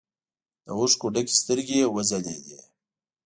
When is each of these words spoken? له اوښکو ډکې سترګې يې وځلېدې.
له 0.65 0.71
اوښکو 0.79 1.07
ډکې 1.13 1.33
سترګې 1.41 1.75
يې 1.81 1.87
وځلېدې. 1.95 2.59